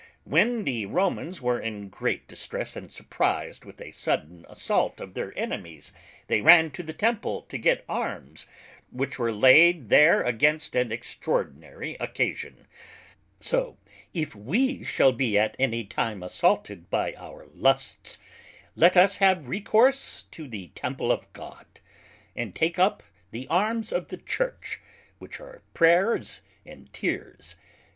When 0.23 0.63
the 0.63 0.87
Romans 0.87 1.43
were 1.43 1.59
in 1.59 1.87
great 1.89 2.27
distress, 2.27 2.75
& 2.87 2.89
surprized 2.89 3.65
with 3.65 3.79
a 3.79 3.91
sudden 3.91 4.47
assault 4.49 4.99
of 4.99 5.13
their 5.13 5.31
Enemies, 5.37 5.93
they 6.25 6.41
ran 6.41 6.71
to 6.71 6.81
the 6.81 6.91
Temple 6.91 7.43
to 7.43 7.57
get 7.59 7.85
Arms, 7.87 8.47
which 8.89 9.19
were 9.19 9.31
laid 9.31 9.89
there 9.89 10.23
against 10.23 10.73
an 10.75 10.91
extraordinary 10.91 11.97
occasion: 11.99 12.65
So, 13.39 13.77
if 14.11 14.33
we 14.35 14.83
shall 14.83 15.11
be 15.11 15.37
at 15.37 15.55
any 15.59 15.83
time 15.85 16.23
assaulted 16.23 16.89
by 16.89 17.13
our 17.13 17.45
Lusts 17.53 18.17
let 18.75 18.97
us 18.97 19.17
have 19.17 19.47
recourse 19.49 20.23
to 20.31 20.47
the 20.47 20.69
Temple 20.69 21.11
of 21.11 21.31
God, 21.31 21.67
and 22.35 22.55
take 22.55 22.79
up 22.79 23.03
the 23.29 23.47
Arms 23.49 23.91
of 23.93 24.07
the 24.07 24.17
Church, 24.17 24.79
which 25.19 25.39
are 25.39 25.61
Prayers 25.75 26.41
and 26.65 26.91
Tears. 26.91 27.55